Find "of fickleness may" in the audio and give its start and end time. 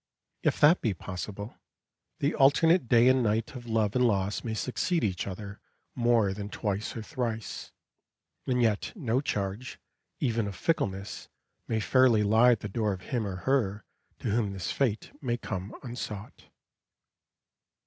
10.47-11.79